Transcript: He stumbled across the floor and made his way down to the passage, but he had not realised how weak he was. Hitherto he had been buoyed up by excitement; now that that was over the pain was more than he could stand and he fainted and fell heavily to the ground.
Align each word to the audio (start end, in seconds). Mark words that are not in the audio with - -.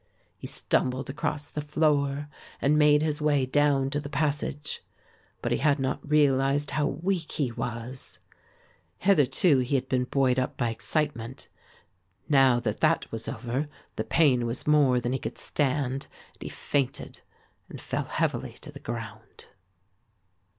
He 0.35 0.47
stumbled 0.47 1.11
across 1.11 1.47
the 1.47 1.61
floor 1.61 2.27
and 2.59 2.75
made 2.75 3.03
his 3.03 3.21
way 3.21 3.45
down 3.45 3.91
to 3.91 3.99
the 3.99 4.09
passage, 4.09 4.81
but 5.43 5.51
he 5.51 5.59
had 5.59 5.77
not 5.77 5.99
realised 6.09 6.71
how 6.71 6.87
weak 6.87 7.33
he 7.33 7.51
was. 7.51 8.17
Hitherto 8.97 9.59
he 9.59 9.75
had 9.75 9.87
been 9.87 10.05
buoyed 10.05 10.39
up 10.39 10.57
by 10.57 10.71
excitement; 10.71 11.49
now 12.27 12.59
that 12.61 12.79
that 12.79 13.11
was 13.11 13.27
over 13.27 13.67
the 13.95 14.03
pain 14.03 14.47
was 14.47 14.65
more 14.65 14.99
than 14.99 15.13
he 15.13 15.19
could 15.19 15.37
stand 15.37 16.07
and 16.33 16.41
he 16.41 16.49
fainted 16.49 17.21
and 17.69 17.79
fell 17.79 18.05
heavily 18.05 18.53
to 18.61 18.71
the 18.71 18.79
ground. 18.79 19.45